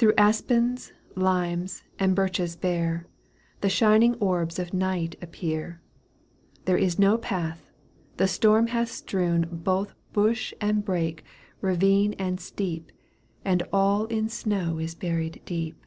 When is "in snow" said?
14.06-14.80